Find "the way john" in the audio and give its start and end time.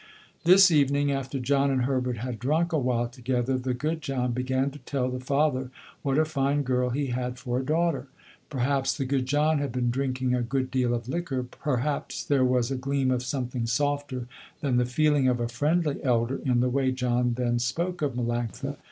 16.61-17.35